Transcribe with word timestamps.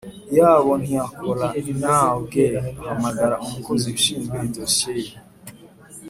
yabo 0.37 0.71
ntiyakora 0.81 1.47
Naw 1.79 2.17
Gay 2.31 2.53
ahamagara 2.81 3.35
umukozi 3.45 3.85
ushinzwe 3.95 4.35
idosiye 4.47 4.99
ye 5.07 5.15